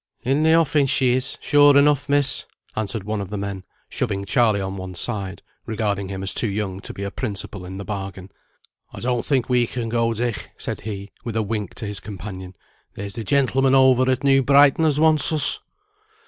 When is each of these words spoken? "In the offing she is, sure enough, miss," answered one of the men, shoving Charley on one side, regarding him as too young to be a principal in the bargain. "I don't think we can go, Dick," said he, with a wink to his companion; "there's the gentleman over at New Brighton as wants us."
"In 0.23 0.41
the 0.41 0.55
offing 0.55 0.87
she 0.87 1.11
is, 1.13 1.37
sure 1.41 1.77
enough, 1.77 2.09
miss," 2.09 2.47
answered 2.75 3.03
one 3.03 3.21
of 3.21 3.29
the 3.29 3.37
men, 3.37 3.63
shoving 3.87 4.25
Charley 4.25 4.59
on 4.59 4.75
one 4.75 4.95
side, 4.95 5.43
regarding 5.67 6.09
him 6.09 6.23
as 6.23 6.33
too 6.33 6.47
young 6.47 6.79
to 6.79 6.91
be 6.91 7.03
a 7.03 7.11
principal 7.11 7.65
in 7.65 7.77
the 7.77 7.85
bargain. 7.85 8.31
"I 8.91 8.99
don't 8.99 9.23
think 9.27 9.47
we 9.47 9.67
can 9.67 9.89
go, 9.89 10.11
Dick," 10.15 10.49
said 10.57 10.81
he, 10.81 11.11
with 11.23 11.35
a 11.35 11.43
wink 11.43 11.75
to 11.75 11.85
his 11.85 11.99
companion; 11.99 12.55
"there's 12.95 13.13
the 13.13 13.23
gentleman 13.23 13.75
over 13.75 14.09
at 14.09 14.23
New 14.23 14.41
Brighton 14.41 14.85
as 14.85 14.99
wants 14.99 15.31
us." 15.31 15.59